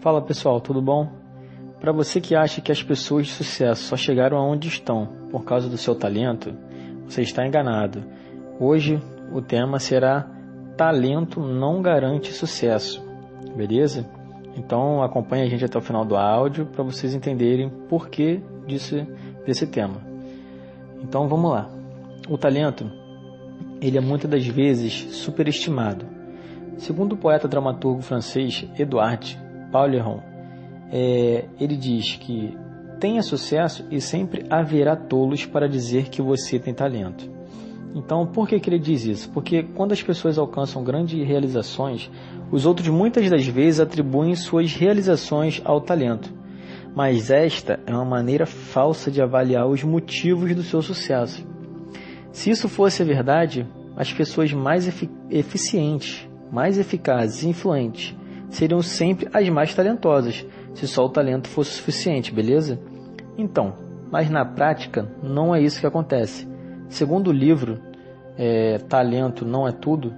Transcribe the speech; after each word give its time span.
Fala 0.00 0.22
pessoal, 0.22 0.60
tudo 0.60 0.80
bom? 0.80 1.10
Para 1.80 1.90
você 1.90 2.20
que 2.20 2.36
acha 2.36 2.60
que 2.60 2.70
as 2.70 2.80
pessoas 2.80 3.26
de 3.26 3.32
sucesso 3.32 3.82
só 3.82 3.96
chegaram 3.96 4.36
aonde 4.36 4.68
estão 4.68 5.08
por 5.28 5.44
causa 5.44 5.68
do 5.68 5.76
seu 5.76 5.92
talento, 5.92 6.54
você 7.04 7.22
está 7.22 7.44
enganado. 7.44 8.04
Hoje 8.60 9.02
o 9.32 9.42
tema 9.42 9.80
será 9.80 10.30
Talento 10.76 11.40
não 11.40 11.82
garante 11.82 12.32
sucesso, 12.32 13.04
beleza? 13.56 14.08
Então 14.56 15.02
acompanhe 15.02 15.42
a 15.42 15.48
gente 15.48 15.64
até 15.64 15.76
o 15.76 15.82
final 15.82 16.04
do 16.04 16.16
áudio 16.16 16.66
para 16.66 16.84
vocês 16.84 17.12
entenderem 17.12 17.68
por 17.88 18.08
que 18.08 18.40
disso, 18.68 19.04
desse 19.44 19.66
tema. 19.66 20.00
Então 21.02 21.26
vamos 21.26 21.50
lá. 21.50 21.68
O 22.28 22.38
talento, 22.38 22.88
ele 23.80 23.98
é 23.98 24.00
muitas 24.00 24.30
das 24.30 24.46
vezes 24.46 24.92
superestimado. 25.16 26.06
Segundo 26.76 27.14
o 27.14 27.16
poeta 27.16 27.48
dramaturgo 27.48 28.00
francês 28.00 28.64
Edouard 28.78 29.47
Pauleron, 29.70 30.20
é, 30.90 31.44
ele 31.60 31.76
diz 31.76 32.16
que 32.16 32.56
tenha 32.98 33.22
sucesso 33.22 33.86
e 33.90 34.00
sempre 34.00 34.44
haverá 34.50 34.96
tolos 34.96 35.46
para 35.46 35.68
dizer 35.68 36.08
que 36.08 36.20
você 36.20 36.58
tem 36.58 36.74
talento. 36.74 37.30
Então, 37.94 38.26
por 38.26 38.46
que, 38.46 38.60
que 38.60 38.68
ele 38.68 38.78
diz 38.78 39.04
isso? 39.04 39.30
Porque 39.30 39.62
quando 39.62 39.92
as 39.92 40.02
pessoas 40.02 40.38
alcançam 40.38 40.84
grandes 40.84 41.26
realizações, 41.26 42.10
os 42.50 42.66
outros 42.66 42.88
muitas 42.88 43.28
das 43.30 43.46
vezes 43.46 43.80
atribuem 43.80 44.34
suas 44.34 44.72
realizações 44.74 45.60
ao 45.64 45.80
talento. 45.80 46.32
Mas 46.94 47.30
esta 47.30 47.80
é 47.86 47.92
uma 47.92 48.04
maneira 48.04 48.46
falsa 48.46 49.10
de 49.10 49.22
avaliar 49.22 49.66
os 49.66 49.82
motivos 49.82 50.54
do 50.54 50.62
seu 50.62 50.82
sucesso. 50.82 51.46
Se 52.32 52.50
isso 52.50 52.68
fosse 52.68 53.02
a 53.02 53.06
verdade, 53.06 53.66
as 53.96 54.12
pessoas 54.12 54.52
mais 54.52 54.86
efic 54.86 55.10
eficientes, 55.30 56.28
mais 56.50 56.78
eficazes 56.78 57.42
e 57.42 57.48
influentes 57.48 58.16
seriam 58.50 58.80
sempre 58.82 59.28
as 59.32 59.48
mais 59.48 59.74
talentosas, 59.74 60.44
se 60.74 60.86
só 60.86 61.04
o 61.04 61.10
talento 61.10 61.48
fosse 61.48 61.72
suficiente, 61.72 62.32
beleza? 62.32 62.80
Então, 63.36 63.74
mas 64.10 64.30
na 64.30 64.44
prática 64.44 65.10
não 65.22 65.54
é 65.54 65.60
isso 65.60 65.80
que 65.80 65.86
acontece. 65.86 66.48
Segundo 66.88 67.28
o 67.28 67.32
livro 67.32 67.78
é, 68.36 68.78
Talento 68.78 69.44
Não 69.44 69.66
é 69.66 69.72
Tudo, 69.72 70.14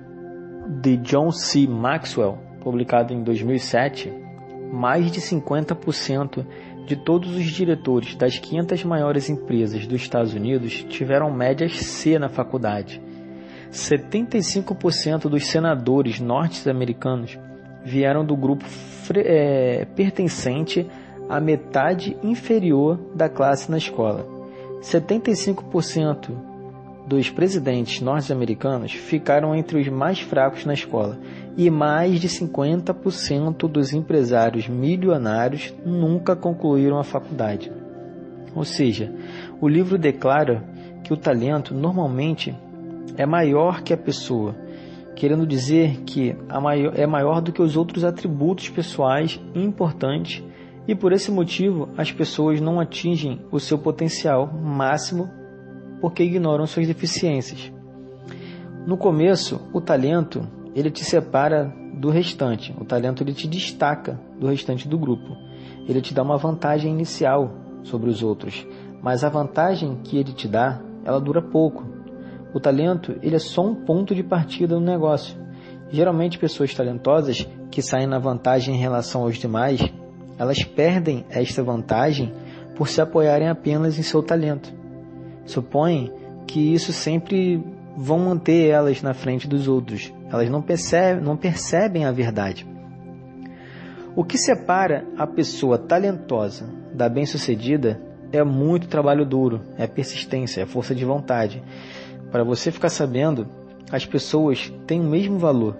de 0.81 0.97
John 0.98 1.33
C. 1.33 1.67
Maxwell, 1.67 2.39
publicado 2.61 3.12
em 3.12 3.22
2007, 3.22 4.12
mais 4.72 5.11
de 5.11 5.20
50% 5.20 6.47
de 6.87 6.97
todos 6.97 7.34
os 7.34 7.44
diretores 7.44 8.15
das 8.15 8.39
500 8.39 8.84
maiores 8.84 9.28
empresas 9.28 9.87
dos 9.87 10.03
Estados 10.03 10.34
Unidos 10.34 10.84
tiveram 10.89 11.31
médias 11.31 11.78
C 11.81 12.19
na 12.19 12.28
faculdade. 12.28 13.03
75% 13.72 15.28
dos 15.28 15.47
senadores 15.47 16.20
norte-americanos 16.20 17.39
vieram 17.84 18.25
do 18.25 18.36
grupo 18.36 18.64
é, 19.17 19.86
pertencente 19.97 20.86
à 21.28 21.41
metade 21.41 22.17
inferior 22.22 22.98
da 23.14 23.28
classe 23.28 23.70
na 23.70 23.78
escola. 23.78 24.27
75% 24.83 26.31
dos 27.06 27.28
presidentes 27.28 28.00
norte-americanos 28.00 28.92
ficaram 28.92 29.55
entre 29.55 29.81
os 29.81 29.89
mais 29.89 30.20
fracos 30.20 30.64
na 30.64 30.75
escola 30.75 31.19
e 31.56 31.69
mais 31.69 32.20
de 32.20 32.28
50% 32.28 33.69
dos 33.69 33.92
empresários 33.92 34.69
milionários 34.69 35.75
nunca 35.84 36.37
concluíram 36.37 36.98
a 36.98 37.05
faculdade. 37.05 37.72
Ou 38.55 38.65
seja, 38.65 39.12
o 39.61 39.69
livro 39.69 39.98
declara 39.98 40.62
que 41.03 41.12
o 41.12 41.17
talento 41.17 41.75
normalmente 41.75 42.55
é 43.17 43.27
maior 43.27 43.83
que 43.83 43.92
a 43.92 43.97
pessoa 43.97 44.55
querendo 45.21 45.47
dizer 45.47 46.01
que 46.07 46.35
é 46.95 47.07
maior 47.07 47.43
do 47.43 47.53
que 47.53 47.61
os 47.61 47.77
outros 47.77 48.05
atributos 48.05 48.71
pessoais 48.71 49.39
importantes 49.55 50.43
e 50.89 50.95
por 50.95 51.12
esse 51.12 51.31
motivo 51.31 51.91
as 51.95 52.11
pessoas 52.11 52.59
não 52.59 52.81
atingem 52.81 53.45
o 53.53 53.61
seu 53.61 53.77
potencial 53.77 54.51
máximo 54.51 55.29
porque 56.00 56.22
ignoram 56.22 56.67
suas 56.67 56.87
deficiências. 56.87 57.71
No 58.87 58.97
começo, 58.97 59.61
o 59.75 59.81
talento 59.83 60.41
ele 60.75 60.91
te 60.91 61.05
separa 61.05 61.71
do 61.97 62.09
restante. 62.09 62.75
O 62.81 62.87
talento 62.87 63.23
ele 63.23 63.34
te 63.34 63.47
destaca 63.47 64.19
do 64.39 64.47
restante 64.47 64.89
do 64.89 64.99
grupo. 64.99 65.37
Ele 65.87 66.00
te 66.00 66.15
dá 66.15 66.23
uma 66.23 66.39
vantagem 66.39 66.91
inicial 66.91 67.53
sobre 67.83 68.09
os 68.09 68.23
outros, 68.23 68.67
mas 69.03 69.23
a 69.23 69.28
vantagem 69.28 69.97
que 70.03 70.17
ele 70.17 70.33
te 70.33 70.49
dá, 70.49 70.81
ela 71.05 71.21
dura 71.21 71.43
pouco. 71.43 72.00
O 72.53 72.61
talento 72.61 73.16
ele 73.22 73.37
é 73.37 73.38
só 73.38 73.65
um 73.65 73.75
ponto 73.75 74.15
de 74.15 74.22
partida 74.22 74.75
no 74.75 74.84
negócio. 74.84 75.37
Geralmente 75.91 76.38
pessoas 76.38 76.75
talentosas 76.75 77.47
que 77.71 77.83
saem 77.83 78.06
na 78.06 78.19
vantagem 78.19 78.75
em 78.75 78.78
relação 78.78 79.22
aos 79.22 79.37
demais, 79.37 79.81
elas 80.38 80.62
perdem 80.62 81.25
esta 81.31 81.62
vantagem 81.62 82.33
por 82.77 82.88
se 82.88 83.00
apoiarem 83.00 83.49
apenas 83.49 83.99
em 83.99 84.03
seu 84.03 84.22
talento. 84.22 84.72
Supõem 85.44 86.12
que 86.47 86.72
isso 86.72 86.93
sempre 86.93 87.62
vão 87.97 88.19
manter 88.19 88.71
elas 88.71 89.03
na 89.03 89.12
frente 89.12 89.47
dos 89.47 89.69
outros. 89.69 90.12
Elas 90.31 90.49
não 90.49 90.62
percebem, 90.62 91.22
não 91.22 91.37
percebem 91.37 92.05
a 92.05 92.12
verdade. 92.12 92.67
O 94.17 94.25
que 94.25 94.38
separa 94.38 95.06
a 95.17 95.27
pessoa 95.27 95.78
talentosa 95.78 96.69
da 96.93 97.09
bem-sucedida 97.09 98.00
é 98.32 98.43
muito 98.43 98.88
trabalho 98.88 99.25
duro, 99.25 99.61
é 99.77 99.87
persistência, 99.87 100.62
é 100.62 100.67
força 100.67 100.94
de 100.94 101.05
vontade. 101.05 101.62
Para 102.31 102.45
você 102.45 102.71
ficar 102.71 102.89
sabendo, 102.89 103.47
as 103.91 104.07
pessoas 104.07 104.73
têm 104.87 105.01
o 105.01 105.05
mesmo 105.05 105.39
valor, 105.39 105.77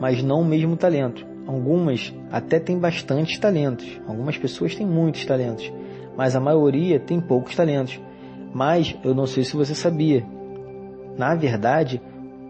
mas 0.00 0.22
não 0.22 0.42
o 0.42 0.44
mesmo 0.44 0.76
talento. 0.76 1.26
Algumas 1.46 2.14
até 2.30 2.60
têm 2.60 2.78
bastantes 2.78 3.38
talentos, 3.38 4.00
algumas 4.06 4.36
pessoas 4.36 4.74
têm 4.74 4.86
muitos 4.86 5.24
talentos, 5.24 5.72
mas 6.16 6.36
a 6.36 6.40
maioria 6.40 7.00
tem 7.00 7.20
poucos 7.20 7.56
talentos. 7.56 8.00
Mas 8.54 8.96
eu 9.04 9.14
não 9.14 9.26
sei 9.26 9.44
se 9.44 9.56
você 9.56 9.74
sabia. 9.74 10.24
Na 11.16 11.34
verdade, 11.34 12.00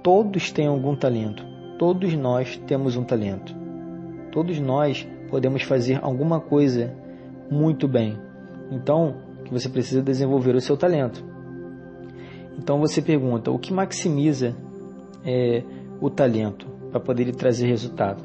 todos 0.02 0.52
têm 0.52 0.66
algum 0.66 0.94
talento. 0.94 1.44
Todos 1.78 2.14
nós 2.14 2.56
temos 2.66 2.96
um 2.96 3.04
talento. 3.04 3.54
Todos 4.32 4.60
nós 4.60 5.08
podemos 5.30 5.62
fazer 5.62 5.98
alguma 6.02 6.40
coisa 6.40 6.94
muito 7.50 7.88
bem. 7.88 8.18
Então, 8.70 9.16
que 9.44 9.52
você 9.52 9.68
precisa 9.68 10.02
desenvolver 10.02 10.54
o 10.54 10.60
seu 10.60 10.76
talento. 10.76 11.24
Então 12.68 12.78
você 12.78 13.00
pergunta: 13.00 13.50
o 13.50 13.58
que 13.58 13.72
maximiza 13.72 14.54
é, 15.24 15.62
o 16.02 16.10
talento 16.10 16.66
para 16.90 17.00
poder 17.00 17.24
lhe 17.24 17.32
trazer 17.32 17.66
resultado? 17.66 18.22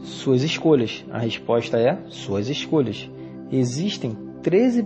Suas 0.00 0.42
escolhas. 0.42 1.02
A 1.10 1.18
resposta 1.18 1.78
é 1.78 1.96
suas 2.08 2.50
escolhas. 2.50 3.10
Existem 3.50 4.14
13 4.42 4.82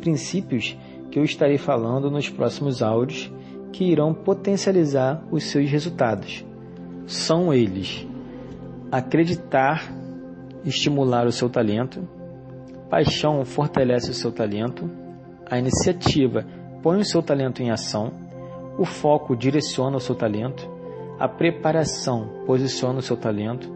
princípios 0.00 0.76
que 1.12 1.18
eu 1.20 1.22
estarei 1.22 1.58
falando 1.58 2.10
nos 2.10 2.28
próximos 2.28 2.82
áudios 2.82 3.32
que 3.72 3.84
irão 3.84 4.12
potencializar 4.12 5.22
os 5.30 5.44
seus 5.44 5.70
resultados. 5.70 6.44
São 7.06 7.54
eles: 7.54 8.04
acreditar, 8.90 9.94
estimular 10.64 11.24
o 11.24 11.30
seu 11.30 11.48
talento, 11.48 12.00
paixão 12.90 13.44
fortalece 13.44 14.10
o 14.10 14.14
seu 14.14 14.32
talento, 14.32 14.90
a 15.48 15.56
iniciativa 15.56 16.44
põe 16.82 16.98
o 16.98 17.04
seu 17.04 17.22
talento 17.22 17.62
em 17.62 17.70
ação, 17.70 18.23
o 18.78 18.84
foco 18.84 19.36
direciona 19.36 19.96
o 19.96 20.00
seu 20.00 20.14
talento, 20.14 20.68
a 21.18 21.28
preparação 21.28 22.42
posiciona 22.46 22.98
o 22.98 23.02
seu 23.02 23.16
talento, 23.16 23.72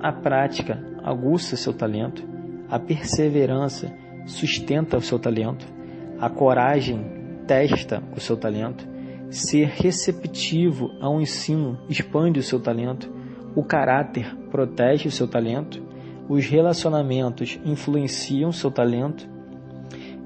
a 0.00 0.12
prática 0.12 0.82
aguça 1.02 1.56
seu 1.56 1.72
talento, 1.72 2.26
a 2.68 2.78
perseverança 2.78 3.92
sustenta 4.26 4.96
o 4.96 5.02
seu 5.02 5.18
talento, 5.18 5.66
a 6.18 6.28
coragem 6.28 7.18
testa 7.46 8.02
o 8.14 8.20
seu 8.20 8.36
talento, 8.36 8.86
ser 9.30 9.68
receptivo 9.68 10.90
ao 11.00 11.20
ensino 11.20 11.78
expande 11.88 12.40
o 12.40 12.42
seu 12.42 12.60
talento, 12.60 13.12
o 13.54 13.62
caráter 13.62 14.34
protege 14.50 15.08
o 15.08 15.12
seu 15.12 15.26
talento, 15.26 15.82
os 16.28 16.46
relacionamentos 16.46 17.58
influenciam 17.64 18.50
o 18.50 18.52
seu 18.52 18.70
talento, 18.70 19.28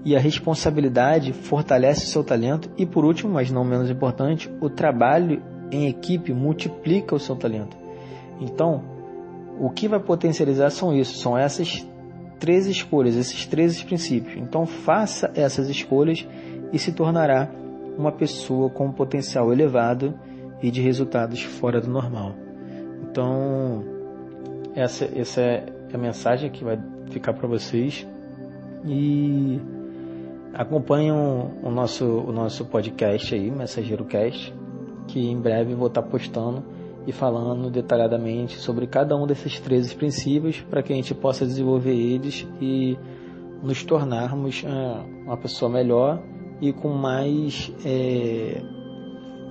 e 0.05 0.17
a 0.17 0.21
responsabilidade 0.21 1.33
fortalece 1.33 2.05
o 2.05 2.09
seu 2.09 2.25
talento 2.25 2.71
e 2.77 2.85
por 2.85 3.05
último, 3.05 3.33
mas 3.33 3.51
não 3.51 3.65
menos 3.65 3.89
importante, 3.89 4.51
o 4.61 4.69
trabalho 4.69 5.43
em 5.71 5.89
equipe 5.89 6.33
multiplica 6.33 7.15
o 7.15 7.21
seu 7.21 7.37
talento. 7.37 7.77
Então, 8.41 8.83
o 9.59 9.71
que 9.71 9.87
vai 9.87 10.01
potencializar 10.01 10.71
são 10.71 10.95
isso, 10.95 11.17
são 11.19 11.39
essas 11.39 11.87
três 12.39 12.67
escolhas, 12.67 13.15
esses 13.15 13.47
três 13.47 13.81
princípios. 13.83 14.37
Então, 14.37 14.67
faça 14.67 15.31
essas 15.35 15.69
escolhas 15.69 16.27
e 16.73 16.79
se 16.79 16.93
tornará 16.93 17.49
uma 17.97 18.11
pessoa 18.11 18.69
com 18.71 18.87
um 18.87 18.93
potencial 18.93 19.53
elevado 19.53 20.15
e 20.61 20.71
de 20.71 20.81
resultados 20.81 21.43
fora 21.43 21.81
do 21.81 21.89
normal. 21.89 22.35
Então, 23.03 23.85
essa, 24.75 25.09
essa 25.15 25.41
é 25.41 25.67
a 25.93 25.99
mensagem 25.99 26.51
que 26.51 26.65
vai 26.65 26.79
ficar 27.11 27.35
para 27.35 27.47
vocês. 27.47 28.07
E 28.85 29.61
Acompanhem 30.55 31.13
o 31.13 31.71
nosso, 31.71 32.05
o 32.05 32.31
nosso 32.31 32.67
podcast 32.67 33.35
aí, 33.35 33.51
Mensageiro 33.51 34.05
Cast, 34.05 34.55
que 35.09 35.31
em 35.31 35.41
breve 35.41 35.75
vou 35.75 35.87
estar 35.87 36.03
postando 36.03 36.63
e 37.07 37.13
falando 37.13 37.71
detalhadamente 37.71 38.59
sobre 38.59 38.87
cada 38.87 39.17
um 39.17 39.27
desses 39.27 39.59
13 39.59 39.97
princípios 39.97 40.61
para 40.61 40.83
que 40.83 40.93
a 40.93 40.97
gente 40.97 41.15
possa 41.15 41.47
desenvolver 41.47 41.95
eles 41.95 42.47
e 42.61 42.99
nos 43.63 43.83
tornarmos 43.83 44.63
uh, 44.63 45.25
uma 45.25 45.37
pessoa 45.37 45.71
melhor 45.71 46.23
e 46.61 46.73
com 46.73 46.91
mais 46.91 47.73
é, 47.85 48.61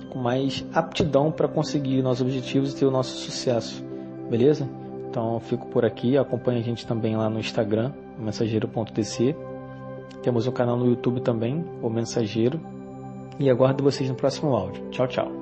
com 0.08 0.18
mais 0.18 0.64
aptidão 0.72 1.32
para 1.32 1.48
conseguir 1.48 2.00
nossos 2.00 2.22
objetivos 2.22 2.72
e 2.72 2.76
ter 2.76 2.86
o 2.86 2.90
nosso 2.90 3.16
sucesso, 3.16 3.84
beleza? 4.30 4.68
Então 5.10 5.40
fico 5.40 5.66
por 5.66 5.84
aqui, 5.84 6.16
acompanhe 6.16 6.60
a 6.60 6.62
gente 6.62 6.86
também 6.86 7.16
lá 7.16 7.28
no 7.28 7.40
Instagram, 7.40 7.92
mensageiro.tc. 8.18 9.34
Temos 10.22 10.46
um 10.46 10.52
canal 10.52 10.76
no 10.76 10.86
YouTube 10.86 11.20
também, 11.20 11.64
o 11.82 11.90
Mensageiro. 11.90 12.60
E 13.38 13.50
aguardo 13.50 13.82
vocês 13.82 14.08
no 14.08 14.14
próximo 14.14 14.54
áudio. 14.54 14.88
Tchau, 14.90 15.08
tchau. 15.08 15.41